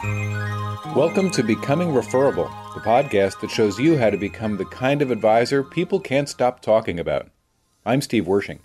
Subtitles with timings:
[0.00, 5.10] Welcome to Becoming Referable, the podcast that shows you how to become the kind of
[5.10, 7.30] advisor people can't stop talking about.
[7.84, 8.60] I'm Steve Wershing,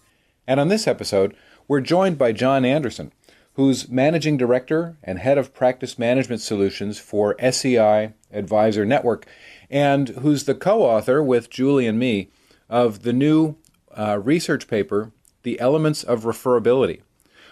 [0.45, 1.35] and on this episode,
[1.67, 3.11] we're joined by John Anderson,
[3.53, 9.25] who's Managing Director and Head of Practice Management Solutions for SEI Advisor Network,
[9.71, 12.29] and who's the co author with Julie and me
[12.69, 13.55] of the new
[13.97, 15.11] uh, research paper,
[15.41, 17.01] The Elements of Referability.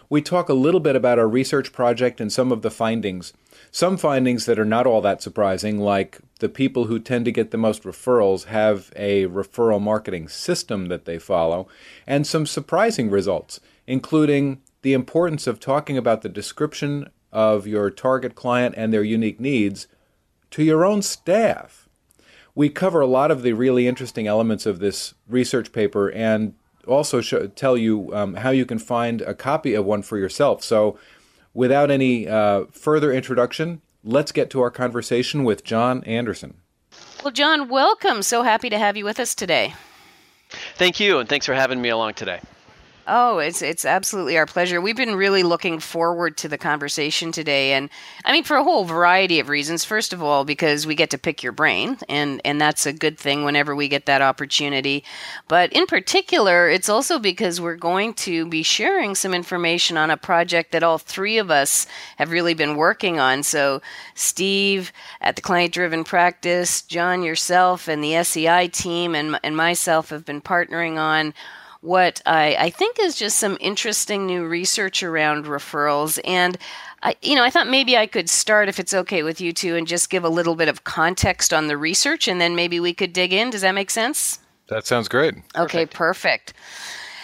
[0.07, 3.33] We talk a little bit about our research project and some of the findings.
[3.73, 7.51] Some findings that are not all that surprising, like the people who tend to get
[7.51, 11.69] the most referrals have a referral marketing system that they follow,
[12.05, 18.35] and some surprising results, including the importance of talking about the description of your target
[18.35, 19.87] client and their unique needs
[20.49, 21.87] to your own staff.
[22.53, 27.21] We cover a lot of the really interesting elements of this research paper and also
[27.21, 30.61] show, tell you um, how you can find a copy of one for yourself.
[30.61, 30.99] So,
[31.53, 36.55] without any uh, further introduction, let's get to our conversation with John Anderson.
[37.23, 38.23] Well, John, welcome.
[38.23, 39.75] So happy to have you with us today.
[40.75, 42.41] Thank you, and thanks for having me along today.
[43.07, 44.79] Oh, it's it's absolutely our pleasure.
[44.79, 47.89] We've been really looking forward to the conversation today, and
[48.25, 49.83] I mean for a whole variety of reasons.
[49.83, 53.17] First of all, because we get to pick your brain, and and that's a good
[53.17, 55.03] thing whenever we get that opportunity.
[55.47, 60.17] But in particular, it's also because we're going to be sharing some information on a
[60.17, 63.41] project that all three of us have really been working on.
[63.41, 63.81] So,
[64.13, 70.09] Steve at the Client Driven Practice, John yourself, and the SEI team, and and myself
[70.09, 71.33] have been partnering on
[71.81, 76.19] what I, I think is just some interesting new research around referrals.
[76.23, 76.57] And
[77.03, 79.75] I, you know, I thought maybe I could start, if it's okay with you two,
[79.75, 82.93] and just give a little bit of context on the research, and then maybe we
[82.93, 83.49] could dig in.
[83.49, 84.39] Does that make sense?
[84.67, 85.35] That sounds great.
[85.57, 86.53] Okay, perfect.
[86.53, 86.53] perfect.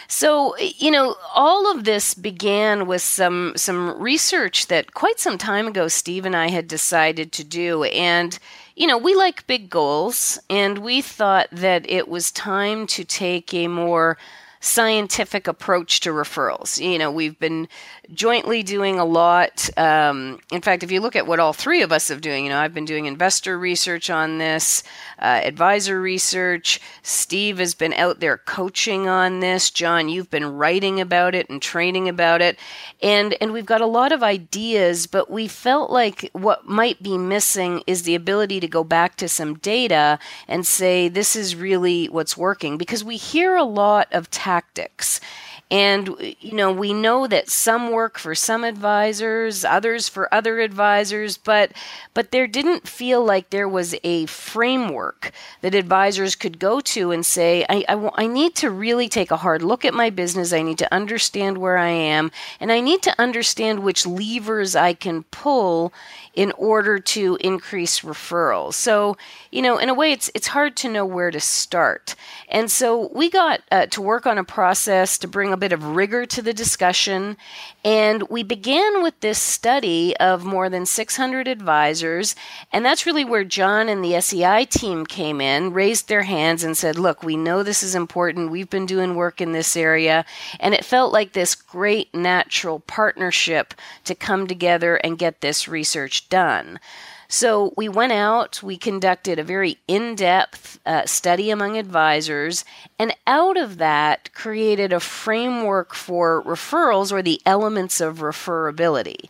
[0.10, 5.68] So, you know, all of this began with some some research that quite some time
[5.68, 8.40] ago Steve and I had decided to do and
[8.78, 13.54] you know, we like big goals and we thought that it was time to take
[13.54, 14.18] a more
[14.68, 16.84] scientific approach to referrals.
[16.84, 17.68] You know, we've been
[18.14, 19.70] jointly doing a lot.
[19.78, 22.50] Um, in fact, if you look at what all three of us have doing, you
[22.50, 24.84] know, I've been doing investor research on this,
[25.20, 26.80] uh, advisor research.
[27.02, 29.70] Steve has been out there coaching on this.
[29.72, 32.60] John, you've been writing about it and training about it,
[33.02, 35.08] and and we've got a lot of ideas.
[35.08, 39.28] But we felt like what might be missing is the ability to go back to
[39.28, 44.30] some data and say this is really what's working because we hear a lot of
[44.58, 45.22] tactics.
[45.70, 51.38] And, you know, we know that some work for some advisors, others for other advisors,
[51.38, 51.74] but,
[52.14, 57.26] but there didn't feel like there was a framework that advisors could go to and
[57.26, 60.54] say, I, I, I need to really take a hard look at my business.
[60.54, 64.94] I need to understand where I am, and I need to understand which levers I
[64.94, 65.92] can pull
[66.34, 68.76] in order to increase referrals.
[68.76, 69.18] So,
[69.52, 72.14] you know, in a way, it's it's hard to know where to start.
[72.48, 75.96] And so we got uh, to work on a process to bring a bit of
[75.96, 77.36] rigor to the discussion,
[77.84, 82.36] and we began with this study of more than 600 advisors,
[82.72, 86.78] and that's really where John and the SEI team came in, raised their hands, and
[86.78, 88.52] said, "Look, we know this is important.
[88.52, 90.26] We've been doing work in this area,"
[90.60, 96.30] and it felt like this great natural partnership to come together and get this research
[96.30, 96.80] done.
[97.28, 102.64] So we went out, we conducted a very in depth uh, study among advisors,
[102.98, 109.30] and out of that created a framework for referrals or the elements of referability.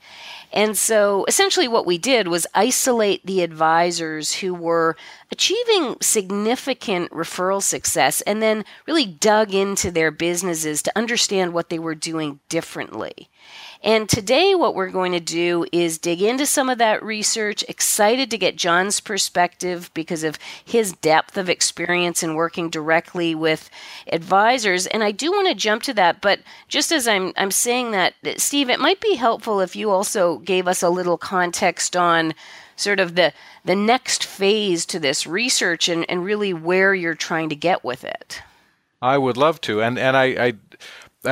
[0.53, 4.95] And so essentially, what we did was isolate the advisors who were
[5.31, 11.79] achieving significant referral success and then really dug into their businesses to understand what they
[11.79, 13.29] were doing differently.
[13.83, 17.63] And today, what we're going to do is dig into some of that research.
[17.67, 23.69] Excited to get John's perspective because of his depth of experience in working directly with
[24.11, 24.87] advisors.
[24.87, 28.15] And I do want to jump to that, but just as I'm, I'm saying that,
[28.37, 32.33] Steve, it might be helpful if you also gave us a little context on
[32.75, 33.33] sort of the
[33.65, 38.03] the next phase to this research and, and really where you're trying to get with
[38.03, 38.41] it.
[39.01, 40.53] I would love to, and and I, I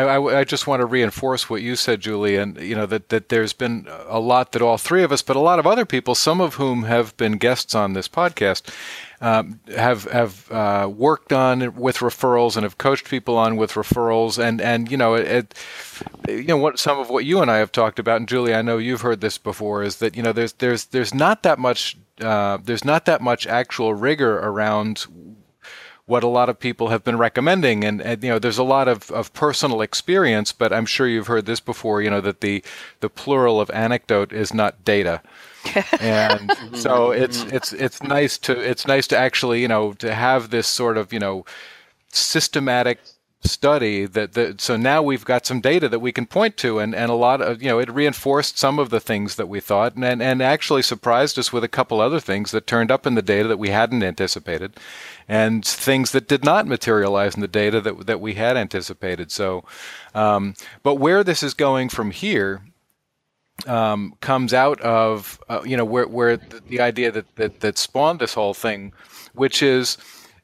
[0.04, 3.30] I, I, just want to reinforce what you said, Julie, and you know that that
[3.30, 6.16] there's been a lot that all three of us, but a lot of other people,
[6.16, 8.74] some of whom have been guests on this podcast,
[9.22, 14.38] um, have have uh, worked on with referrals and have coached people on with referrals,
[14.38, 15.54] and and you know it,
[16.28, 18.62] you know what some of what you and I have talked about, and Julie, I
[18.62, 21.98] know you've heard this before, is that you know there's there's there's not that much
[22.22, 25.06] uh, there's not that much actual rigor around
[26.06, 27.84] what a lot of people have been recommending.
[27.84, 31.28] And, and, you know, there's a lot of, of personal experience, but I'm sure you've
[31.28, 32.64] heard this before, you know, that the,
[33.00, 35.22] the plural of anecdote is not data.
[36.00, 37.24] and so mm-hmm.
[37.24, 40.96] it's it's it's nice to it's nice to actually you know to have this sort
[40.96, 41.44] of you know
[42.10, 43.00] systematic
[43.46, 46.94] study that, that so now we've got some data that we can point to and,
[46.96, 49.96] and a lot of you know it reinforced some of the things that we thought
[49.96, 53.22] and, and, actually surprised us with a couple other things that turned up in the
[53.22, 54.78] data that we hadn't anticipated
[55.28, 59.32] and things that did not materialize in the data that, that we had anticipated.
[59.32, 59.64] So
[60.14, 60.54] um,
[60.84, 62.62] but where this is going from here
[63.68, 67.78] um, comes out of uh, you know where, where the, the idea that, that that
[67.78, 68.94] spawned this whole thing
[69.34, 69.98] which is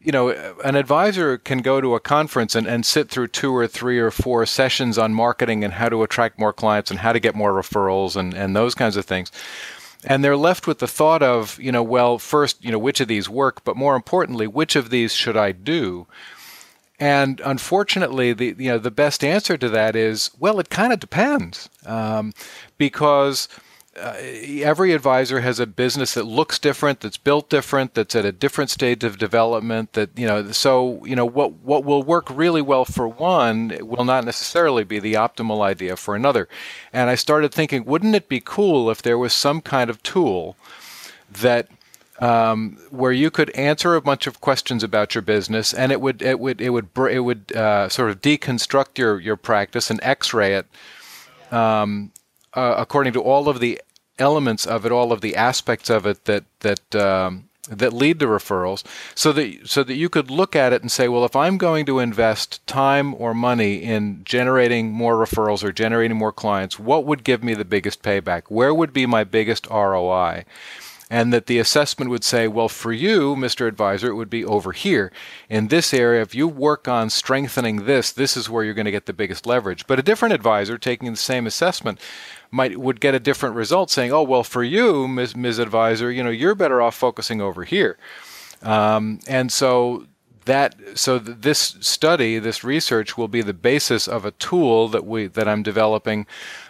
[0.04, 0.30] you know,
[0.64, 4.12] an advisor can go to a conference and, and sit through two or three or
[4.12, 7.54] four sessions on marketing and how to attract more clients and how to get more
[7.54, 9.32] referrals and, and those kinds of things.
[10.04, 13.08] And they're left with the thought of, you know, well, first, you know, which of
[13.08, 16.08] these work, but more importantly, which of these should I do?
[17.02, 21.00] And unfortunately, the you know the best answer to that is well, it kind of
[21.00, 22.32] depends, um,
[22.78, 23.48] because
[23.98, 24.14] uh,
[24.64, 28.70] every advisor has a business that looks different, that's built different, that's at a different
[28.70, 29.94] stage of development.
[29.94, 34.06] That you know, so you know what what will work really well for one will
[34.06, 36.48] not necessarily be the optimal idea for another.
[36.94, 40.56] And I started thinking, wouldn't it be cool if there was some kind of tool
[41.30, 41.68] that
[42.20, 46.22] um, where you could answer a bunch of questions about your business, and it would
[46.22, 50.54] it would it would it would uh, sort of deconstruct your your practice and X-ray
[50.54, 50.68] it.
[51.52, 52.14] Um,
[52.54, 53.82] uh, according to all of the
[54.20, 58.28] elements of it, all of the aspects of it that that um, that lead to
[58.28, 58.84] referrals,
[59.16, 61.86] so that so that you could look at it and say, well, if I'm going
[61.86, 67.24] to invest time or money in generating more referrals or generating more clients, what would
[67.24, 68.44] give me the biggest payback?
[68.48, 70.46] Where would be my biggest ROI?
[71.12, 73.68] And that the assessment would say, well, for you, Mr.
[73.68, 75.12] Advisor, it would be over here.
[75.50, 78.92] In this area, if you work on strengthening this, this is where you're going to
[78.92, 79.86] get the biggest leverage.
[79.88, 82.00] But a different advisor taking the same assessment
[82.50, 85.36] might would get a different result saying, oh, well, for you, Ms.
[85.36, 85.60] Ms.
[85.60, 87.98] Advisor, you know, you're better off focusing over here.
[88.62, 90.08] Um, and so
[90.46, 95.28] that so this study, this research, will be the basis of a tool that we
[95.28, 96.26] that I'm developing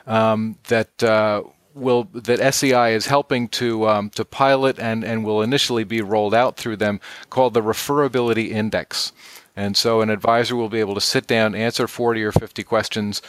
[0.08, 5.42] um, that uh, will that SEI is helping to um, to pilot and and will
[5.42, 9.12] initially be rolled out through them called the referability index.
[9.56, 13.22] And so an advisor will be able to sit down, answer 40 or 50 questions,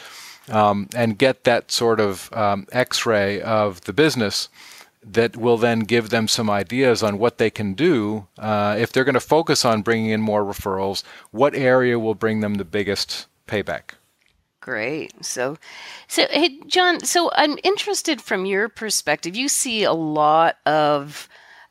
[0.49, 4.49] um, and get that sort of um, X-ray of the business
[5.05, 9.05] that will then give them some ideas on what they can do uh, if they're
[9.05, 11.03] going to focus on bringing in more referrals.
[11.33, 13.95] What area will bring them the biggest payback?
[14.63, 15.25] Great.
[15.25, 15.59] So,
[16.07, 17.01] so hey, John.
[17.01, 19.35] So I'm interested from your perspective.
[19.37, 21.29] You see a lot of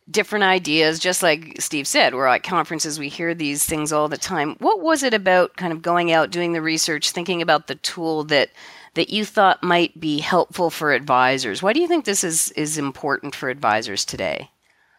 [0.10, 2.14] different ideas, just like Steve said.
[2.14, 4.58] We're at conferences, we hear these things all the time.
[4.60, 8.26] What was it about kind of going out, doing the research, thinking about the tool
[8.26, 8.50] that
[8.96, 11.64] that you thought might be helpful for advisors?
[11.64, 14.50] Why do you think this is is important for advisors today?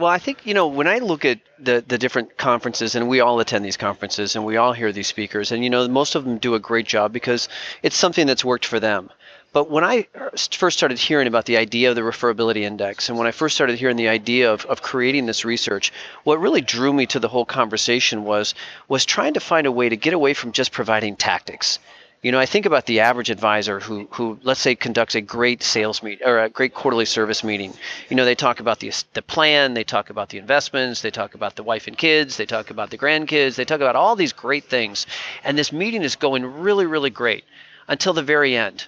[0.01, 3.21] Well, I think you know when I look at the the different conferences, and we
[3.21, 6.25] all attend these conferences, and we all hear these speakers, and you know most of
[6.25, 7.49] them do a great job because
[7.83, 9.11] it's something that's worked for them.
[9.53, 13.19] But when I uh, first started hearing about the idea of the referability index, and
[13.19, 15.93] when I first started hearing the idea of, of creating this research,
[16.25, 18.55] what really drew me to the whole conversation was
[18.89, 21.79] was trying to find a way to get away from just providing tactics
[22.23, 25.63] you know, I think about the average advisor who, who let's say, conducts a great
[25.63, 27.75] sales meet or a great quarterly service meeting.
[28.09, 31.35] You know, they talk about the the plan, they talk about the investments, they talk
[31.35, 34.33] about the wife and kids, they talk about the grandkids, they talk about all these
[34.33, 35.07] great things,
[35.43, 37.45] and this meeting is going really, really great
[37.89, 38.87] until the very end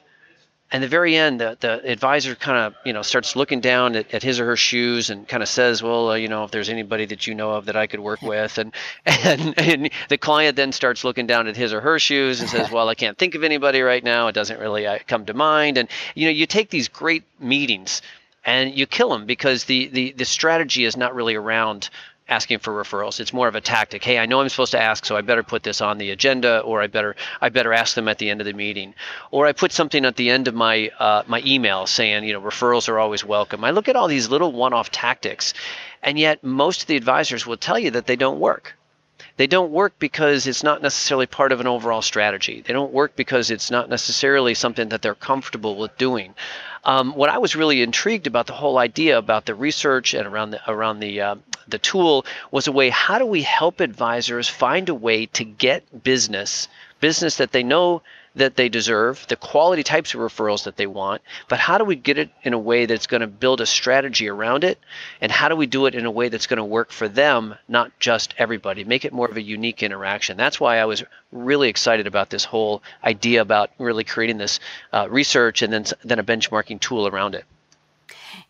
[0.74, 4.12] and the very end, the, the advisor kind of you know starts looking down at,
[4.12, 6.68] at his or her shoes and kind of says, "Well, uh, you know, if there's
[6.68, 8.74] anybody that you know of that I could work with," and,
[9.06, 12.70] and and the client then starts looking down at his or her shoes and says,
[12.72, 14.26] "Well, I can't think of anybody right now.
[14.26, 18.02] It doesn't really uh, come to mind." And you know, you take these great meetings
[18.44, 21.88] and you kill them because the the the strategy is not really around
[22.28, 23.20] asking for referrals.
[23.20, 24.02] It's more of a tactic.
[24.02, 26.60] Hey, I know I'm supposed to ask, so I better put this on the agenda,
[26.60, 28.94] or I better I better ask them at the end of the meeting,
[29.30, 32.40] or I put something at the end of my uh, my email saying, you know,
[32.40, 33.64] referrals are always welcome.
[33.64, 35.52] I look at all these little one-off tactics,
[36.02, 38.74] and yet most of the advisors will tell you that they don't work.
[39.36, 42.62] They don't work because it's not necessarily part of an overall strategy.
[42.64, 46.34] They don't work because it's not necessarily something that they're comfortable with doing.
[46.84, 50.50] Um, what I was really intrigued about the whole idea about the research and around
[50.50, 51.34] the around the uh,
[51.68, 56.02] the tool was a way how do we help advisors find a way to get
[56.02, 56.68] business
[57.00, 58.00] business that they know
[58.36, 61.94] that they deserve, the quality types of referrals that they want, but how do we
[61.94, 64.78] get it in a way that's going to build a strategy around it?
[65.20, 67.54] And how do we do it in a way that's going to work for them,
[67.68, 68.84] not just everybody?
[68.84, 70.36] Make it more of a unique interaction.
[70.36, 74.58] That's why I was really excited about this whole idea about really creating this
[74.92, 77.44] uh, research and then, then a benchmarking tool around it.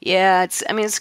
[0.00, 0.62] Yeah, it's.
[0.68, 1.00] I mean, it's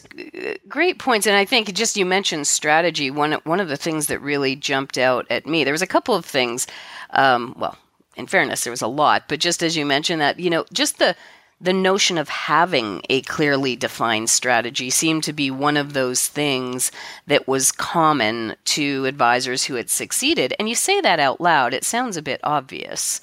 [0.67, 3.11] great points, and I think just you mentioned strategy.
[3.11, 5.63] One one of the things that really jumped out at me.
[5.63, 6.67] There was a couple of things.
[7.11, 7.77] Um, well,
[8.15, 10.99] in fairness, there was a lot, but just as you mentioned that, you know, just
[10.99, 11.15] the
[11.63, 16.91] the notion of having a clearly defined strategy seemed to be one of those things
[17.27, 20.53] that was common to advisors who had succeeded.
[20.59, 23.21] And you say that out loud, it sounds a bit obvious.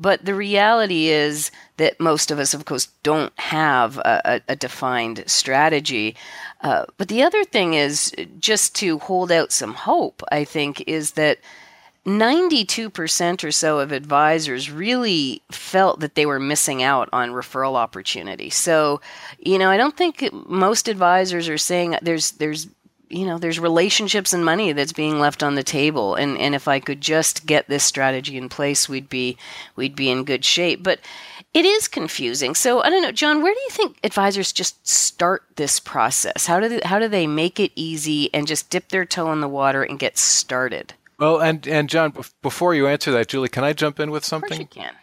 [0.00, 5.24] But the reality is that most of us, of course, don't have a, a, defined
[5.26, 6.14] strategy.
[6.60, 11.12] Uh, but the other thing is just to hold out some hope, I think, is
[11.12, 11.38] that
[12.06, 18.50] 92% or so of advisors really felt that they were missing out on referral opportunity.
[18.50, 19.00] So,
[19.38, 22.68] you know, I don't think most advisors are saying there's there's
[23.10, 26.14] you know there's relationships and money that's being left on the table.
[26.14, 29.36] And and if I could just get this strategy in place we'd be
[29.76, 30.82] we'd be in good shape.
[30.82, 31.00] But
[31.54, 32.54] it is confusing.
[32.54, 36.46] So I don't know John where do you think advisors just start this process?
[36.46, 39.40] How do they, how do they make it easy and just dip their toe in
[39.40, 40.94] the water and get started?
[41.18, 42.12] Well and and John
[42.42, 44.94] before you answer that Julie can I jump in with something of course you can.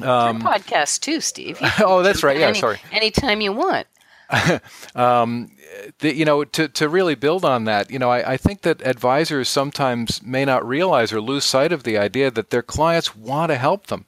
[0.00, 1.60] Um, podcast too Steve.
[1.80, 2.38] Oh that's right.
[2.38, 2.80] Yeah any, sorry.
[2.90, 3.86] anytime you want
[4.94, 5.50] um,
[5.98, 8.82] the, you know, to, to really build on that, you know, I, I think that
[8.82, 13.50] advisors sometimes may not realize or lose sight of the idea that their clients want
[13.50, 14.06] to help them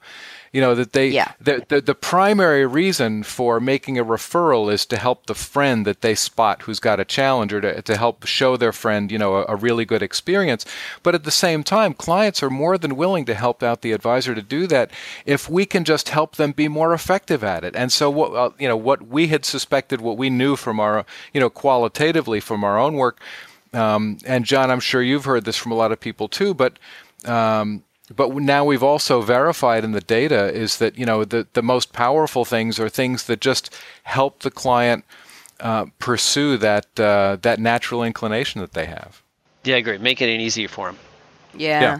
[0.55, 1.33] you know that they yeah.
[1.41, 5.99] the, the, the primary reason for making a referral is to help the friend that
[5.99, 9.35] they spot who's got a challenge or to, to help show their friend you know
[9.35, 10.65] a, a really good experience
[11.03, 14.33] but at the same time clients are more than willing to help out the advisor
[14.33, 14.89] to do that
[15.25, 18.49] if we can just help them be more effective at it and so what uh,
[18.57, 22.63] you know what we had suspected what we knew from our you know qualitatively from
[22.63, 23.19] our own work
[23.73, 26.79] um, and John, I'm sure you've heard this from a lot of people too, but
[27.25, 27.83] um,
[28.13, 31.93] but now we've also verified in the data is that you know the, the most
[31.93, 35.05] powerful things are things that just help the client
[35.59, 39.21] uh, pursue that uh, that natural inclination that they have.
[39.63, 40.01] Yeah, great.
[40.01, 40.99] Making it easy for them.
[41.55, 41.81] Yeah.
[41.81, 41.99] yeah.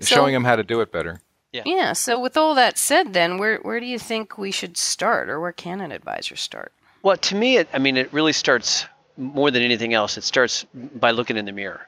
[0.00, 1.20] So, Showing them how to do it better.
[1.52, 1.62] Yeah.
[1.64, 1.92] Yeah.
[1.92, 5.40] So with all that said, then where where do you think we should start, or
[5.40, 6.72] where can an advisor start?
[7.02, 10.18] Well, to me, it, I mean, it really starts more than anything else.
[10.18, 11.86] It starts by looking in the mirror.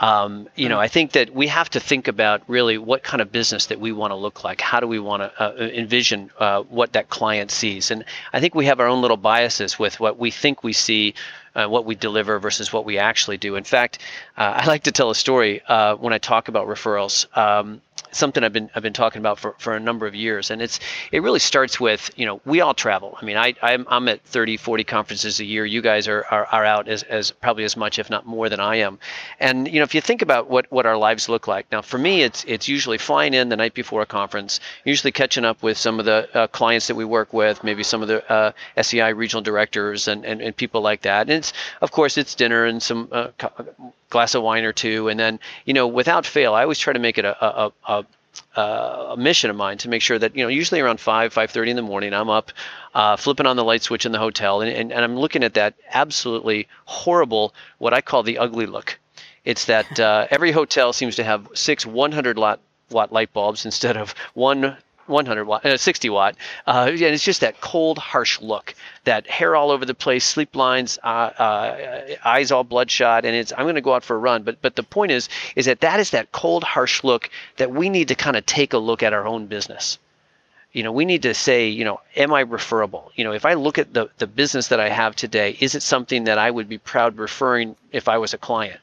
[0.00, 3.32] Um, you know, I think that we have to think about really what kind of
[3.32, 4.60] business that we want to look like.
[4.60, 7.90] How do we want to uh, envision uh, what that client sees?
[7.90, 11.14] And I think we have our own little biases with what we think we see,
[11.54, 13.56] uh, what we deliver versus what we actually do.
[13.56, 13.98] In fact,
[14.36, 17.26] uh, I like to tell a story uh, when I talk about referrals.
[17.36, 20.50] Um, something I've been I've been talking about for, for a number of years.
[20.50, 20.80] And it's
[21.12, 23.16] it really starts with you know we all travel.
[23.20, 25.64] I mean I I'm, I'm at 30 40 conferences a year.
[25.64, 28.60] You guys are, are, are out as, as probably as much if not more than
[28.60, 28.98] I am.
[29.40, 31.98] And you know if you think about what what our lives look like now for
[31.98, 35.76] me it's it's usually flying in the night before a conference usually catching up with
[35.76, 39.12] some of the uh, clients that we work with maybe some of the uh, SEI
[39.12, 41.22] regional directors and, and, and people like that.
[41.22, 43.28] And it's of course it's dinner and some uh,
[44.10, 46.98] glass of wine or two, and then you know without fail, I always try to
[46.98, 48.06] make it a, a, a
[48.56, 51.68] uh, a mission of mine to make sure that you know usually around 5 5.30
[51.68, 52.52] in the morning i'm up
[52.94, 54.60] uh, flipping on the light switch in the hotel.
[54.60, 58.98] And, and, and, i'm looking at that absolutely horrible what i call the ugly look.
[59.44, 62.60] It's that uh, every hotel seems to have six 100 watt,
[62.90, 64.76] watt light bulbs instead of one
[65.08, 66.36] 100 watt, uh, 60 watt.
[66.66, 68.74] Uh, and it's just that cold, harsh look.
[69.04, 73.52] That hair all over the place, sleep lines, uh, uh eyes all bloodshot, and it's.
[73.52, 74.42] I'm going to go out for a run.
[74.42, 77.88] But but the point is, is that that is that cold, harsh look that we
[77.88, 79.98] need to kind of take a look at our own business.
[80.72, 83.10] You know, we need to say, you know, am I referable?
[83.16, 85.82] You know, if I look at the the business that I have today, is it
[85.82, 88.80] something that I would be proud referring if I was a client?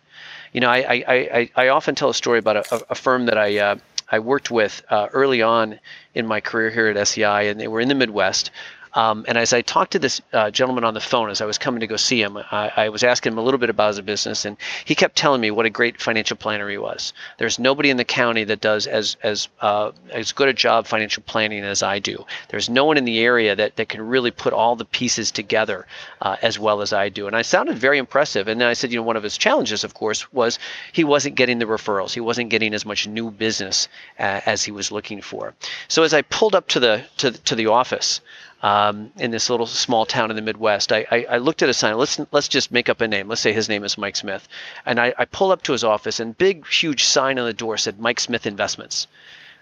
[0.51, 3.37] You know, I I, I, I often tell a story about a, a firm that
[3.37, 3.75] I uh,
[4.11, 5.79] I worked with uh, early on
[6.13, 8.51] in my career here at SEI, and they were in the Midwest.
[8.95, 11.57] Um, and as I talked to this uh, gentleman on the phone, as I was
[11.57, 14.01] coming to go see him, I, I, was asking him a little bit about his
[14.01, 17.11] business, and he kept telling me what a great financial planner he was.
[17.37, 21.23] There's nobody in the county that does as as uh, as good a job financial
[21.23, 22.25] planning as I do.
[22.49, 25.85] There's no one in the area that, that can really put all the pieces together
[26.21, 27.27] uh, as well as I do.
[27.27, 28.47] And I sounded very impressive.
[28.47, 30.57] And then I said, you know, one of his challenges, of course, was
[30.93, 32.13] he wasn't getting the referrals.
[32.13, 35.53] He wasn't getting as much new business uh, as he was looking for.
[35.89, 38.21] So as I pulled up to the to, to the office
[38.65, 40.91] um, in this little small town in the Midwest.
[40.91, 41.95] I, I, I, looked at a sign.
[41.99, 43.27] Let's let's just make up a name.
[43.27, 44.47] Let's say his name is Mike Smith,
[44.87, 47.77] and I, I pull up to his office, and big huge sign on the door
[47.77, 49.05] said Mike Smith Investments.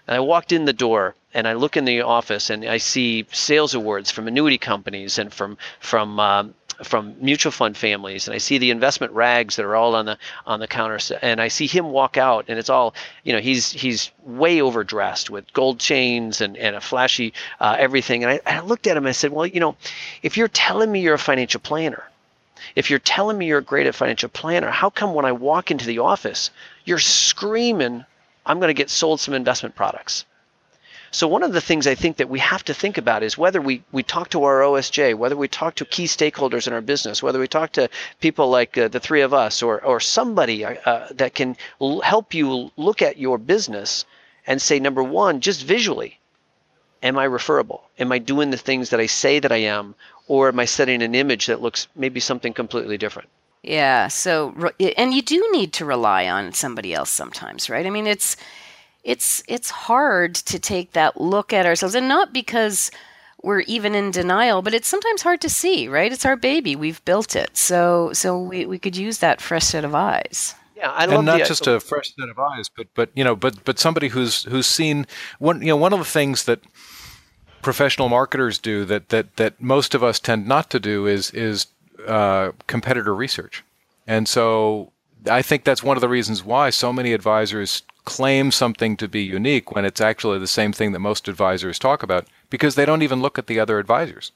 [0.06, 3.26] And I walked in the door, and I look in the office and I see
[3.30, 8.38] sales awards from annuity companies and from from um, from mutual fund families and I
[8.38, 11.66] see the investment rags that are all on the on the counter and I see
[11.66, 16.40] him walk out and it's all you know he's he's way overdressed with gold chains
[16.40, 19.32] and, and a flashy uh, everything and I, I looked at him and I said
[19.32, 19.76] well you know
[20.22, 22.02] if you're telling me you're a financial planner
[22.74, 25.70] if you're telling me you're a great at financial planner how come when I walk
[25.70, 26.50] into the office
[26.84, 28.04] you're screaming
[28.46, 30.24] I'm going to get sold some investment products
[31.14, 33.60] so one of the things I think that we have to think about is whether
[33.60, 37.22] we, we talk to our OSJ, whether we talk to key stakeholders in our business,
[37.22, 37.88] whether we talk to
[38.20, 42.00] people like uh, the three of us or, or somebody uh, uh that can l-
[42.00, 44.04] help you look at your business
[44.48, 46.18] and say, number one, just visually,
[47.00, 47.84] am I referable?
[48.00, 49.94] Am I doing the things that I say that I am?
[50.26, 53.28] Or am I setting an image that looks maybe something completely different?
[53.62, 54.08] Yeah.
[54.08, 54.52] So,
[54.98, 57.86] and you do need to rely on somebody else sometimes, right?
[57.86, 58.36] I mean, it's,
[59.04, 62.90] it's it's hard to take that look at ourselves and not because
[63.42, 66.12] we're even in denial but it's sometimes hard to see right?
[66.12, 66.74] It's our baby.
[66.74, 67.56] We've built it.
[67.56, 70.54] So so we, we could use that fresh set of eyes.
[70.76, 73.22] Yeah, I love and not the, just a fresh set of eyes, but but you
[73.22, 75.06] know, but but somebody who's who's seen
[75.38, 75.60] one.
[75.60, 76.60] You know, one of the things that
[77.62, 81.68] professional marketers do that that that most of us tend not to do is is
[82.08, 83.62] uh, competitor research,
[84.06, 84.90] and so
[85.30, 89.22] I think that's one of the reasons why so many advisors claim something to be
[89.22, 93.02] unique when it's actually the same thing that most advisors talk about because they don't
[93.02, 94.32] even look at the other advisors.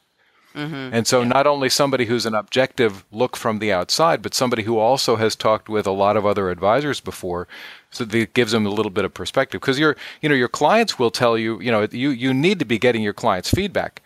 [0.54, 0.94] Mm-hmm.
[0.94, 1.28] And so, yeah.
[1.28, 5.36] not only somebody who's an objective look from the outside, but somebody who also has
[5.36, 7.46] talked with a lot of other advisors before,
[7.90, 9.60] so that gives them a little bit of perspective.
[9.60, 12.64] Because your, you know, your clients will tell you, you know, you you need to
[12.64, 14.02] be getting your clients' feedback,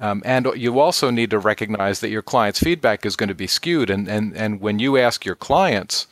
[0.00, 3.46] um, and you also need to recognize that your clients' feedback is going to be
[3.46, 3.88] skewed.
[3.88, 6.08] And and and when you ask your clients,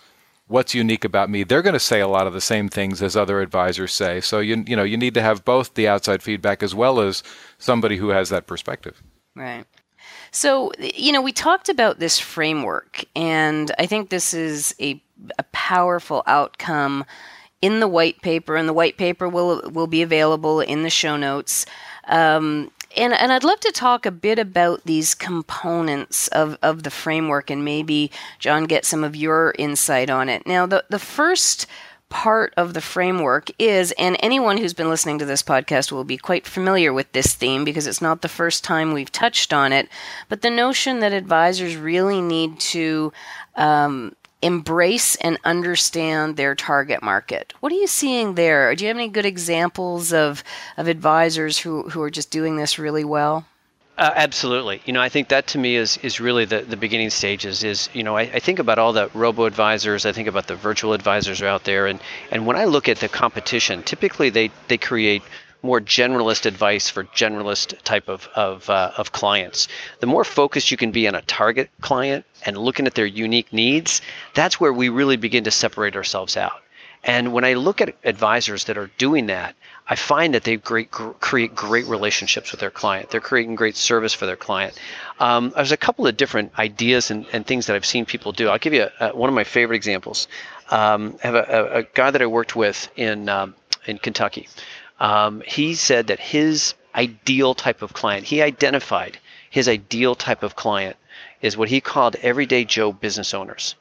[0.46, 3.16] what's unique about me they're going to say a lot of the same things as
[3.16, 4.20] other advisors say.
[4.20, 7.22] So you you know you need to have both the outside feedback as well as
[7.58, 9.02] somebody who has that perspective.
[9.34, 9.64] Right.
[10.30, 15.02] So you know we talked about this framework and i think this is a,
[15.38, 17.04] a powerful outcome.
[17.62, 21.16] In the white paper and the white paper will will be available in the show
[21.16, 21.64] notes.
[22.08, 26.90] Um, and, and I'd love to talk a bit about these components of, of the
[26.90, 30.46] framework and maybe, John, get some of your insight on it.
[30.46, 31.66] Now, the, the first
[32.08, 36.16] part of the framework is, and anyone who's been listening to this podcast will be
[36.16, 39.88] quite familiar with this theme because it's not the first time we've touched on it,
[40.28, 43.12] but the notion that advisors really need to
[43.56, 47.54] um, embrace and understand their target market.
[47.60, 48.74] What are you seeing there?
[48.74, 50.44] Do you have any good examples of,
[50.76, 53.46] of advisors who, who are just doing this really well?
[53.96, 54.82] Uh, absolutely.
[54.84, 57.62] You know, I think that to me is is really the, the beginning stages.
[57.62, 60.04] Is you know, I, I think about all the robo advisors.
[60.04, 62.00] I think about the virtual advisors out there, and
[62.32, 65.22] and when I look at the competition, typically they they create
[65.64, 69.66] more generalist advice for generalist type of of, uh, of clients.
[70.00, 73.52] The more focused you can be on a target client and looking at their unique
[73.52, 74.02] needs,
[74.34, 76.60] that's where we really begin to separate ourselves out.
[77.04, 79.54] And when I look at advisors that are doing that,
[79.86, 83.10] I find that they great, create great relationships with their client.
[83.10, 84.80] They're creating great service for their client.
[85.20, 88.48] Um, there's a couple of different ideas and, and, things that I've seen people do.
[88.48, 90.28] I'll give you a, a, one of my favorite examples.
[90.70, 93.54] Um, I have a, a, guy that I worked with in um,
[93.86, 94.48] in Kentucky.
[95.04, 99.18] Um, he said that his ideal type of client, he identified
[99.50, 100.96] his ideal type of client
[101.42, 103.74] is what he called everyday Joe business owners.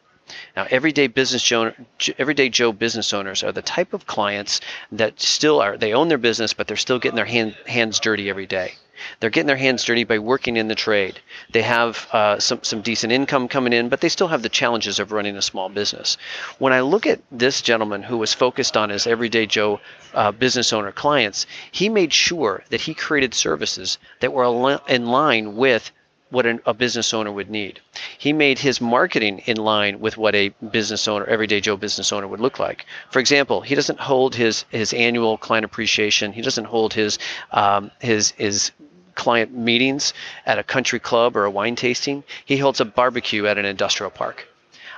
[0.58, 1.72] Now, everyday business Joe,
[2.18, 4.60] everyday Joe business owners are the type of clients
[4.92, 8.30] that still are they own their business, but they're still getting their hand, hands dirty
[8.30, 8.74] every day.
[9.20, 11.20] They're getting their hands dirty by working in the trade.
[11.52, 15.00] They have uh, some, some decent income coming in, but they still have the challenges
[15.00, 16.18] of running a small business.
[16.60, 19.80] When I look at this gentleman who was focused on his everyday Joe
[20.14, 25.56] uh, business owner clients, he made sure that he created services that were in line
[25.56, 25.92] with
[26.34, 27.80] what an, a business owner would need.
[28.18, 32.28] He made his marketing in line with what a business owner, everyday Joe business owner
[32.28, 32.88] would look like.
[33.12, 36.34] For example, he doesn't hold his his annual client appreciation.
[36.34, 37.20] He doesn't hold his
[37.52, 38.72] um, his his
[39.16, 40.14] client meetings
[40.46, 42.24] at a country club or a wine tasting.
[42.46, 44.48] He holds a barbecue at an industrial park.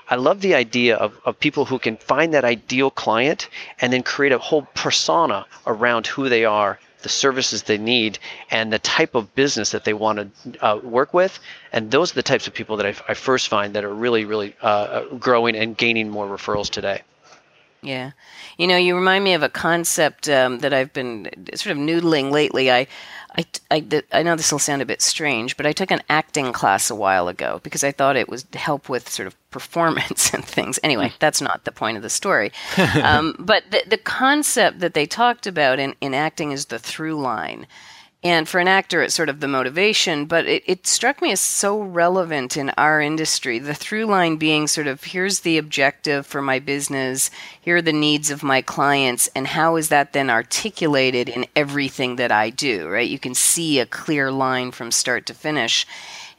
[0.08, 3.50] I love the idea of, of people who can find that ideal client
[3.82, 8.20] and then create a whole persona around who they are, the services they need,
[8.52, 11.40] and the type of business that they want to uh, work with.
[11.72, 14.26] And those are the types of people that I, I first find that are really,
[14.26, 17.02] really uh, uh, growing and gaining more referrals today.
[17.86, 18.12] Yeah.
[18.58, 22.32] You know, you remind me of a concept um, that I've been sort of noodling
[22.32, 22.72] lately.
[22.72, 22.88] I,
[23.38, 26.52] I, I, I know this will sound a bit strange, but I took an acting
[26.52, 30.44] class a while ago because I thought it would help with sort of performance and
[30.44, 30.80] things.
[30.84, 32.52] Anyway, that's not the point of the story.
[33.06, 37.16] Um, but the, the concept that they talked about in, in acting is the through
[37.22, 37.68] line.
[38.26, 41.40] And for an actor, it's sort of the motivation, but it, it struck me as
[41.40, 43.60] so relevant in our industry.
[43.60, 47.30] The through line being sort of here's the objective for my business,
[47.62, 52.16] here are the needs of my clients, and how is that then articulated in everything
[52.16, 53.08] that I do, right?
[53.08, 55.86] You can see a clear line from start to finish.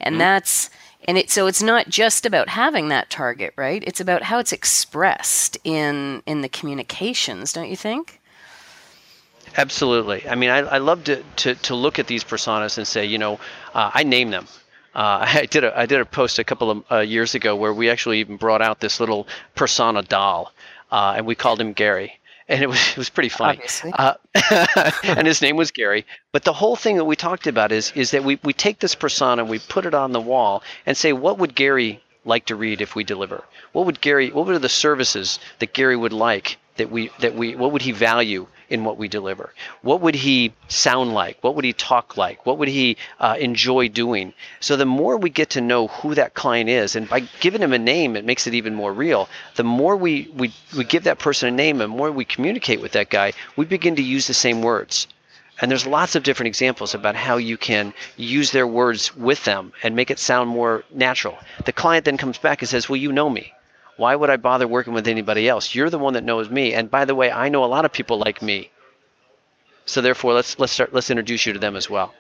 [0.01, 0.19] And mm-hmm.
[0.19, 0.71] that's
[1.07, 3.85] and it so it's not just about having that target, right?
[3.87, 8.21] It's about how it's expressed in in the communications, don't you think?
[9.57, 10.29] Absolutely.
[10.29, 13.19] I mean, I, I love to, to, to look at these personas and say, you
[13.19, 13.41] know,
[13.75, 14.47] uh, I name them.
[14.95, 17.73] Uh, I did a I did a post a couple of uh, years ago where
[17.73, 20.53] we actually even brought out this little persona doll,
[20.91, 23.61] uh, and we called him Gary, and it was it was pretty funny.
[23.93, 24.15] Uh,
[25.05, 26.07] and his name was Gary.
[26.33, 28.95] But the whole thing that we talked about is is that we we take this
[28.95, 32.57] persona, and we put it on the wall, and say, what would Gary like to
[32.57, 33.45] read if we deliver?
[33.73, 34.31] What would Gary?
[34.31, 37.55] What would the services that Gary would like that we that we?
[37.55, 39.53] What would he value in what we deliver?
[39.83, 41.39] What would he sound like?
[41.43, 42.45] What would he talk like?
[42.47, 44.33] What would he uh, enjoy doing?
[44.61, 47.73] So the more we get to know who that client is, and by giving him
[47.73, 49.29] a name, it makes it even more real.
[49.55, 52.93] The more we, we, we give that person a name, and more we communicate with
[52.93, 55.07] that guy, we begin to use the same words.
[55.61, 59.73] And there's lots of different examples about how you can use their words with them
[59.83, 61.39] and make it sound more natural.
[61.65, 63.55] The client then comes back and says, Well, you know me.
[63.97, 65.75] Why would I bother working with anybody else?
[65.75, 66.75] You're the one that knows me.
[66.75, 68.71] And by the way, I know a lot of people like me.
[69.87, 72.13] So therefore, let's let's start let's introduce you to them as well.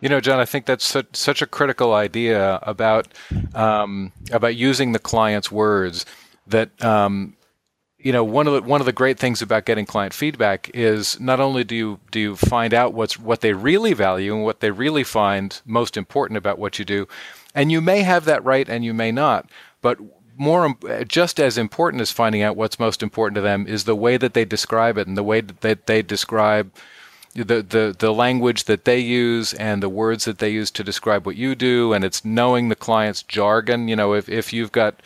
[0.00, 3.08] You know, John, I think that's such, a critical idea about
[3.54, 6.06] um, about using the client's words.
[6.46, 7.36] That um,
[7.98, 11.20] you know, one of the one of the great things about getting client feedback is
[11.20, 14.60] not only do you do you find out what's what they really value and what
[14.60, 17.06] they really find most important about what you do,
[17.54, 19.50] and you may have that right and you may not,
[19.82, 19.98] but
[20.36, 23.96] more uh, just as important as finding out what's most important to them is the
[23.96, 26.72] way that they describe it and the way that they describe
[27.34, 31.24] the, the the language that they use and the words that they use to describe
[31.24, 31.92] what you do.
[31.92, 33.88] And it's knowing the client's jargon.
[33.88, 35.00] You know if, if you've got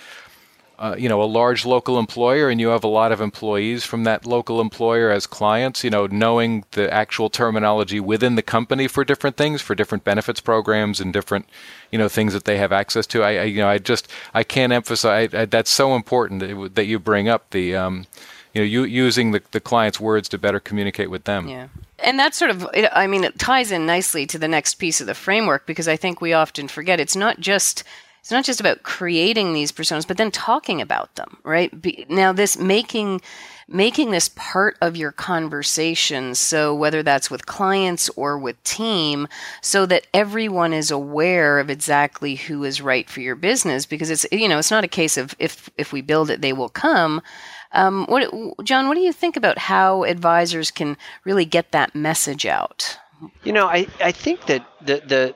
[0.79, 4.05] uh, you know a large local employer and you have a lot of employees from
[4.05, 9.05] that local employer as clients you know knowing the actual terminology within the company for
[9.05, 11.47] different things for different benefits programs and different
[11.91, 13.23] you know things that they have access to.
[13.23, 16.87] I, I you know i just i can't emphasize I, that's so important that, that
[16.87, 18.07] you bring up the um,
[18.53, 21.49] you know you, using the, the client's words to better communicate with them.
[21.49, 21.69] Yeah.
[21.99, 25.07] And that sort of i mean it ties in nicely to the next piece of
[25.07, 27.85] the framework because i think we often forget it's not just
[28.27, 31.81] it's not just about creating these personas, but then talking about them, right?
[31.81, 33.21] Be, now, this making
[33.69, 39.29] making this part of your conversation so whether that's with clients or with team
[39.61, 44.25] so that everyone is aware of exactly who is right for your business because it's
[44.31, 47.21] you know it's not a case of if if we build it they will come
[47.73, 48.31] um, what
[48.63, 52.97] john what do you think about how advisors can really get that message out
[53.43, 55.35] you know i i think that the the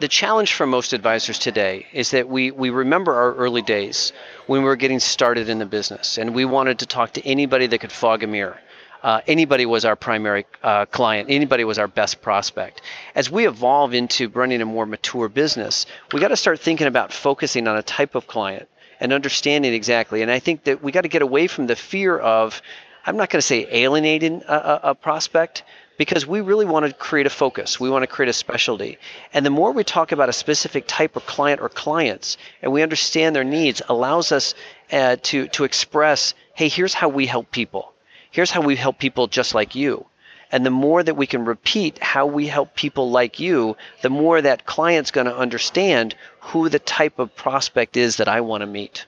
[0.00, 4.12] the challenge for most advisors today is that we, we remember our early days
[4.46, 7.66] when we were getting started in the business and we wanted to talk to anybody
[7.66, 8.58] that could fog a mirror.
[9.02, 12.80] Uh, anybody was our primary uh, client, anybody was our best prospect.
[13.14, 17.12] As we evolve into running a more mature business, we got to start thinking about
[17.12, 18.68] focusing on a type of client
[19.00, 20.22] and understanding exactly.
[20.22, 22.62] And I think that we got to get away from the fear of,
[23.04, 25.64] I'm not going to say alienating a, a, a prospect,
[25.96, 27.78] because we really want to create a focus.
[27.78, 28.98] We want to create a specialty.
[29.32, 32.82] And the more we talk about a specific type of client or clients and we
[32.82, 34.54] understand their needs allows us
[34.92, 37.92] uh, to, to express, hey, here's how we help people.
[38.30, 40.06] Here's how we help people just like you.
[40.50, 44.40] And the more that we can repeat how we help people like you, the more
[44.40, 48.66] that client's going to understand who the type of prospect is that I want to
[48.66, 49.06] meet.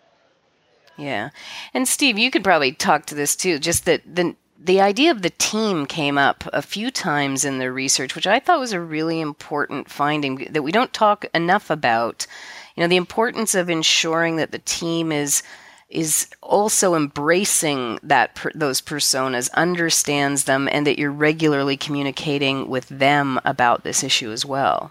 [0.97, 1.31] Yeah.
[1.75, 3.59] And Steve, you could probably talk to this too.
[3.59, 7.71] Just that the the idea of the team came up a few times in the
[7.71, 12.27] research, which I thought was a really important finding that we don't talk enough about.
[12.75, 15.43] You know, the importance of ensuring that the team is
[15.89, 22.89] is also embracing that per, those personas, understands them, and that you're regularly communicating with
[22.89, 24.91] them about this issue as well.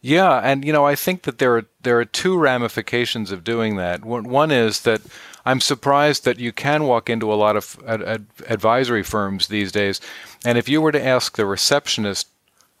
[0.00, 3.76] Yeah, and you know, I think that there are there are two ramifications of doing
[3.76, 4.04] that.
[4.04, 5.00] One, one is that
[5.46, 9.72] I'm surprised that you can walk into a lot of ad- ad- advisory firms these
[9.72, 10.00] days,
[10.44, 12.28] and if you were to ask the receptionist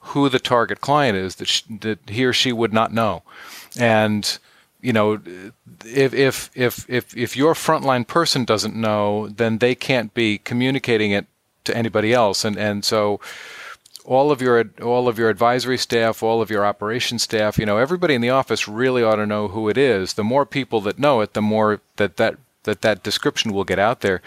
[0.08, 3.22] who the target client is, that, sh- that he or she would not know,
[3.78, 4.38] and
[4.80, 5.20] you know,
[5.84, 11.10] if if if if if your frontline person doesn't know, then they can't be communicating
[11.10, 11.26] it
[11.64, 13.18] to anybody else, and and so
[14.04, 17.78] all of your all of your advisory staff, all of your operations staff, you know,
[17.78, 20.14] everybody in the office really ought to know who it is.
[20.14, 23.78] The more people that know it, the more that that that that description will get
[23.78, 24.20] out there.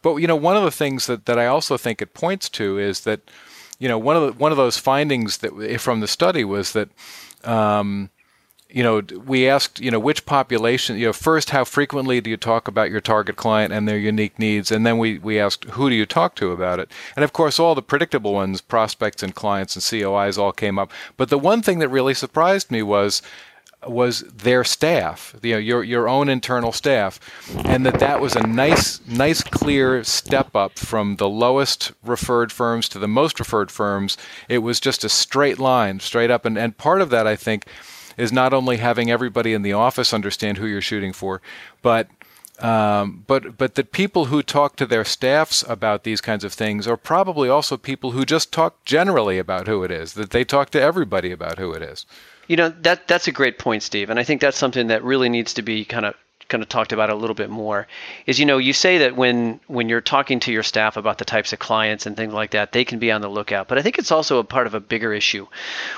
[0.00, 2.78] But you know, one of the things that, that I also think it points to
[2.78, 3.20] is that
[3.78, 6.88] you know one of the, one of those findings that from the study was that
[7.44, 8.10] um,
[8.72, 12.36] you know, we asked, you know, which population, you know, first, how frequently do you
[12.36, 14.70] talk about your target client and their unique needs?
[14.70, 16.90] And then we, we asked, who do you talk to about it?
[17.14, 20.90] And of course, all the predictable ones, prospects and clients and COIs all came up.
[21.16, 23.20] But the one thing that really surprised me was,
[23.86, 27.18] was their staff, you know, your your own internal staff,
[27.64, 32.88] and that that was a nice, nice, clear step up from the lowest referred firms
[32.90, 34.16] to the most referred firms.
[34.48, 37.66] It was just a straight line, straight up, and and part of that, I think,
[38.16, 41.40] is not only having everybody in the office understand who you're shooting for,
[41.82, 42.08] but
[42.62, 46.86] um, but but that people who talk to their staffs about these kinds of things
[46.86, 50.14] are probably also people who just talk generally about who it is.
[50.14, 52.06] That they talk to everybody about who it is.
[52.48, 55.28] You know that that's a great point, Steve, and I think that's something that really
[55.28, 56.14] needs to be kind of
[56.52, 57.88] kind of talked about a little bit more
[58.26, 61.24] is you know you say that when when you're talking to your staff about the
[61.24, 63.68] types of clients and things like that they can be on the lookout.
[63.68, 65.46] But i think it's also a part of a bigger issue.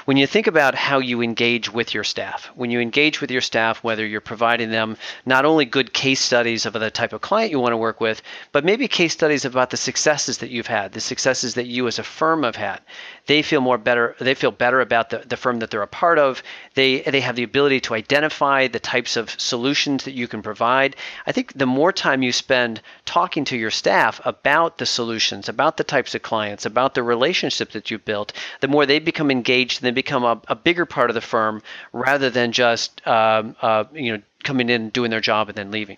[0.05, 3.41] When you think about how you engage with your staff when you engage with your
[3.41, 7.51] staff whether you're providing them not only good case studies of the type of client
[7.51, 10.93] you want to work with but maybe case studies about the successes that you've had
[10.93, 12.81] the successes that you as a firm have had
[13.27, 16.19] they feel more better they feel better about the, the firm that they're a part
[16.19, 16.43] of.
[16.75, 20.97] They they have the ability to identify the types of solutions that you can provide.
[21.27, 25.77] I think the more time you spend talking to your staff about the solutions about
[25.77, 29.81] the types of clients about the relationship that you've built the more they become engaged
[29.81, 33.85] and they become a, a bigger part of the firm rather than just um, uh,
[33.93, 35.97] you know coming in doing their job and then leaving.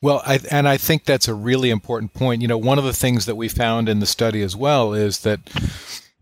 [0.00, 2.40] Well, I, and I think that's a really important point.
[2.40, 5.20] You know, one of the things that we found in the study as well is
[5.20, 5.40] that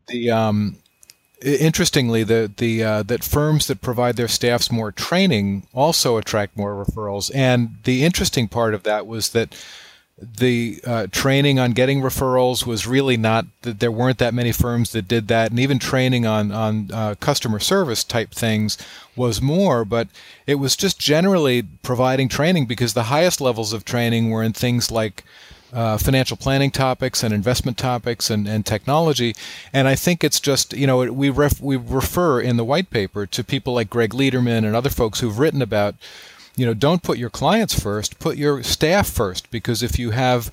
[0.08, 0.76] the um,
[1.42, 6.84] interestingly, the the uh, that firms that provide their staffs more training also attract more
[6.84, 7.30] referrals.
[7.34, 9.54] And the interesting part of that was that
[10.18, 14.92] the uh, training on getting referrals was really not that there weren't that many firms
[14.92, 18.78] that did that, and even training on on uh, customer service type things
[19.14, 19.84] was more.
[19.84, 20.08] But
[20.46, 24.90] it was just generally providing training because the highest levels of training were in things
[24.90, 25.22] like
[25.72, 29.34] uh, financial planning topics and investment topics and, and technology.
[29.72, 33.26] And I think it's just, you know, we, ref, we refer in the white paper
[33.26, 35.94] to people like Greg Lederman and other folks who've written about,
[36.56, 39.50] you know, don't put your clients first, put your staff first.
[39.50, 40.50] Because if you have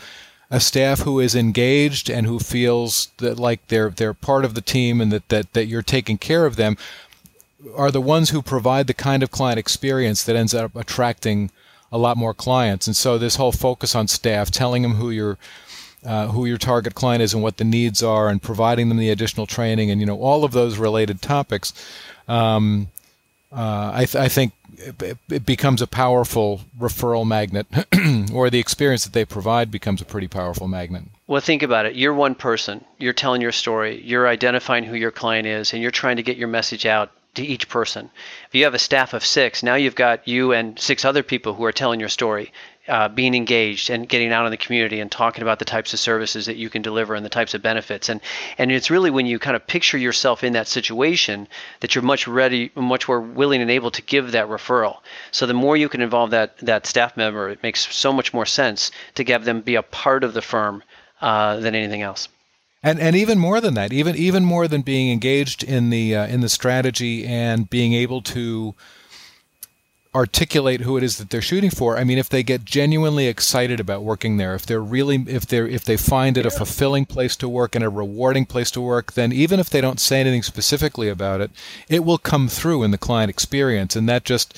[0.50, 4.62] a staff who is engaged and who feels that like they're they're part of the
[4.62, 6.78] team and that, that, that you're taking care of them,
[7.76, 11.50] are the ones who provide the kind of client experience that ends up attracting
[11.94, 12.88] a lot more clients.
[12.88, 15.38] And so this whole focus on staff, telling them who your
[16.04, 19.10] uh, who your target client is and what the needs are, and providing them the
[19.10, 21.72] additional training, and you know all of those related topics.
[22.28, 22.90] Um,
[23.54, 27.68] uh, I, th- I, think it, it, becomes a powerful referral magnet,
[28.34, 31.04] or the experience that they provide becomes a pretty powerful magnet.
[31.28, 31.96] Well, think about it.
[31.96, 32.84] You're one person.
[32.98, 34.02] You're telling your story.
[34.02, 37.44] You're identifying who your client is, and you're trying to get your message out to
[37.44, 38.12] each person.
[38.48, 41.54] If you have a staff of six, now you've got you and six other people
[41.54, 42.52] who are telling your story,
[42.88, 46.00] uh, being engaged and getting out in the community and talking about the types of
[46.00, 48.10] services that you can deliver and the types of benefits.
[48.10, 48.22] And
[48.58, 51.48] and it's really when you kind of picture yourself in that situation
[51.80, 54.98] that you're much ready, much more willing and able to give that referral.
[55.32, 58.46] So the more you can involve that that staff member, it makes so much more
[58.46, 60.84] sense to have them be a part of the firm
[61.22, 62.28] uh, than anything else
[62.84, 66.28] and and even more than that, even even more than being engaged in the uh,
[66.28, 68.76] in the strategy and being able to
[70.16, 71.98] articulate who it is that they're shooting for.
[71.98, 75.68] I mean, if they get genuinely excited about working there, if they're really if they're
[75.68, 79.14] if they find it a fulfilling place to work and a rewarding place to work,
[79.14, 81.52] then even if they don't say anything specifically about it,
[81.90, 84.56] it will come through in the client experience, and that just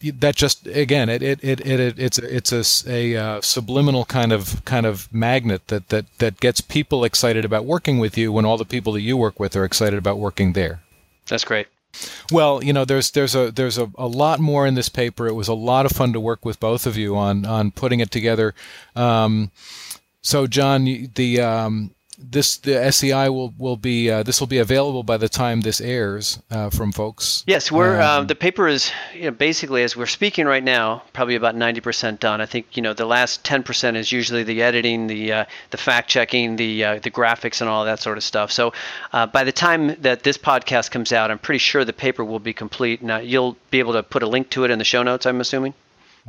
[0.00, 4.64] that just again it it, it, it it's it's a, a uh, subliminal kind of
[4.64, 8.56] kind of magnet that, that that gets people excited about working with you when all
[8.56, 10.80] the people that you work with are excited about working there.
[11.26, 11.68] That's great.
[12.30, 15.26] Well, you know, there's there's a there's a, a lot more in this paper.
[15.26, 18.00] It was a lot of fun to work with both of you on on putting
[18.00, 18.54] it together.
[18.96, 19.50] Um,
[20.22, 25.02] so, John, the um, this the SEI will will be uh, this will be available
[25.02, 27.44] by the time this airs uh, from folks.
[27.46, 31.02] Yes, we're um, uh, the paper is you know, basically as we're speaking right now,
[31.12, 32.40] probably about ninety percent done.
[32.40, 35.76] I think you know the last ten percent is usually the editing, the uh, the
[35.78, 38.52] fact checking, the uh, the graphics, and all that sort of stuff.
[38.52, 38.72] So
[39.12, 42.38] uh, by the time that this podcast comes out, I'm pretty sure the paper will
[42.38, 43.02] be complete.
[43.02, 45.26] Now you'll be able to put a link to it in the show notes.
[45.26, 45.74] I'm assuming.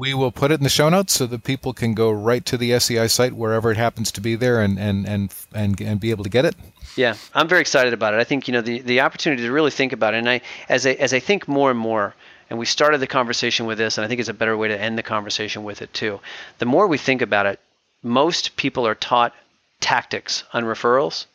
[0.02, 2.58] We will put it in the show notes so that people can go right to
[2.58, 6.10] the SEI site wherever it happens to be there and and and and, and be
[6.10, 6.56] able to get it.
[6.96, 8.20] Yeah, I'm very excited about it.
[8.20, 10.88] I think you know the the opportunity to really think about it, and I as
[10.88, 12.16] I as I think more and more
[12.50, 14.82] and we started the conversation with this, and I think it's a better way to
[14.82, 16.20] end the conversation with it too.
[16.58, 17.60] The more we think about it,
[18.02, 19.36] most people are taught
[19.82, 21.28] tactics on referrals,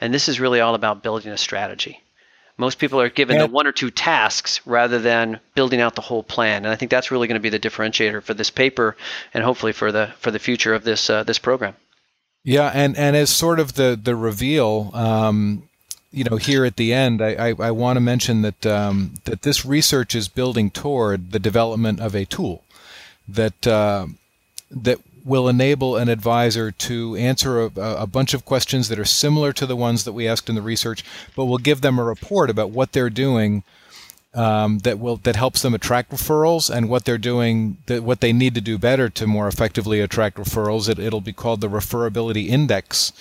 [0.00, 2.02] and this is really all about building a strategy.
[2.60, 3.46] Most people are given yeah.
[3.46, 6.90] the one or two tasks rather than building out the whole plan, and I think
[6.90, 8.96] that's really going to be the differentiator for this paper
[9.32, 11.74] and hopefully for the for the future of this uh, this program.
[12.44, 15.68] Yeah, and and as sort of the the reveal, um,
[16.12, 19.42] you know, here at the end, I, I, I want to mention that um, that
[19.42, 22.62] this research is building toward the development of a tool
[23.26, 24.06] that uh,
[24.70, 29.52] that will enable an advisor to answer a, a, bunch of questions that are similar
[29.52, 31.04] to the ones that we asked in the research,
[31.36, 33.62] but will give them a report about what they're doing
[34.32, 38.32] um, that will that helps them attract referrals and what they're doing that what they
[38.32, 40.88] need to do better to more effectively attract referrals.
[40.88, 43.12] It, it'll be called the referability index.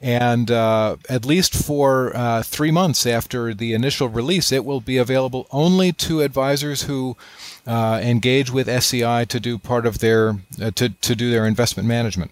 [0.00, 4.96] And uh, at least for uh, three months after the initial release, it will be
[4.96, 7.16] available only to advisors who
[7.66, 11.88] uh, engage with SEI to do part of their uh, to to do their investment
[11.88, 12.30] management.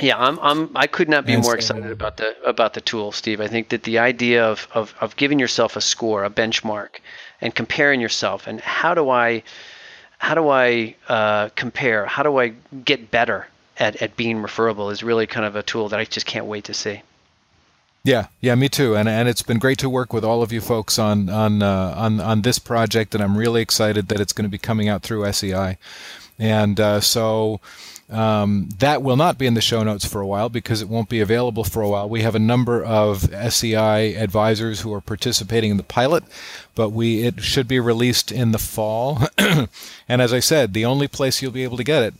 [0.00, 2.82] Yeah, I'm, I'm I could not be and more so, excited about the about the
[2.82, 3.40] tool, Steve.
[3.40, 7.00] I think that the idea of, of of giving yourself a score, a benchmark,
[7.40, 9.42] and comparing yourself, and how do I
[10.18, 12.04] how do I uh, compare?
[12.04, 12.52] How do I
[12.84, 13.46] get better
[13.78, 16.64] at, at being referable is really kind of a tool that I just can't wait
[16.64, 17.02] to see.
[18.04, 18.96] Yeah, yeah, me too.
[18.96, 21.94] And and it's been great to work with all of you folks on on uh,
[21.96, 25.02] on on this project, and I'm really excited that it's going to be coming out
[25.02, 25.78] through SEI.
[26.38, 27.60] And uh, so
[28.10, 31.08] um, that will not be in the show notes for a while because it won't
[31.08, 32.08] be available for a while.
[32.08, 36.24] We have a number of SEI advisors who are participating in the pilot,
[36.74, 39.24] but we it should be released in the fall.
[39.38, 42.14] and as I said, the only place you'll be able to get it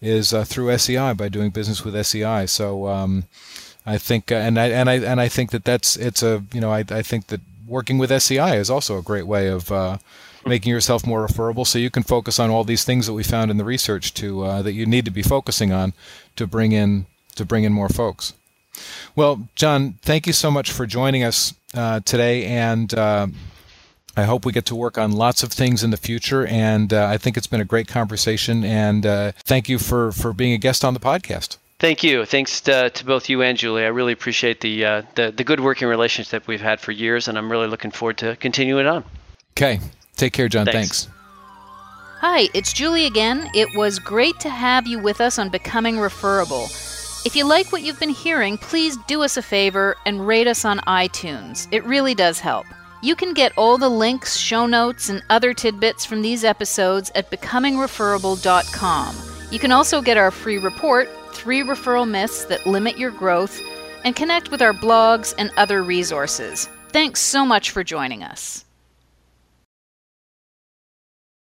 [0.00, 2.46] is uh, through SEI by doing business with SEI.
[2.46, 3.24] So um,
[3.84, 6.60] I think, uh, and I and I and I think that that's it's a you
[6.60, 9.98] know I I think that working with SEI is also a great way of uh,
[10.46, 13.50] making yourself more referable, so you can focus on all these things that we found
[13.50, 15.92] in the research to uh, that you need to be focusing on
[16.36, 17.06] to bring in
[17.36, 18.34] to bring in more folks.
[19.16, 23.26] Well, John, thank you so much for joining us uh, today, and uh,
[24.18, 26.44] I hope we get to work on lots of things in the future.
[26.46, 28.64] And uh, I think it's been a great conversation.
[28.64, 31.56] And uh, thank you for, for being a guest on the podcast.
[31.78, 32.24] Thank you.
[32.24, 33.84] Thanks to, to both you and Julie.
[33.84, 37.38] I really appreciate the, uh, the the good working relationship we've had for years, and
[37.38, 39.04] I'm really looking forward to continuing on.
[39.52, 39.78] Okay.
[40.16, 40.66] Take care, John.
[40.66, 41.04] Thanks.
[41.04, 41.18] Thanks.
[42.20, 43.48] Hi, it's Julie again.
[43.54, 46.64] It was great to have you with us on Becoming Referable.
[47.24, 50.64] If you like what you've been hearing, please do us a favor and rate us
[50.64, 51.68] on iTunes.
[51.70, 52.66] It really does help.
[53.00, 57.30] You can get all the links, show notes, and other tidbits from these episodes at
[57.30, 59.16] becomingreferable.com.
[59.50, 63.60] You can also get our free report, Three Referral Myths That Limit Your Growth,
[64.04, 66.68] and connect with our blogs and other resources.
[66.88, 68.64] Thanks so much for joining us.